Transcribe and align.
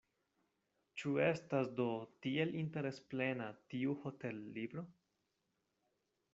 Ĉu 1.01 1.11
estas 1.25 1.69
do 1.81 1.85
tiel 2.25 2.55
interesplena 2.63 3.53
tiu 3.75 3.97
hotellibro? 4.07 4.89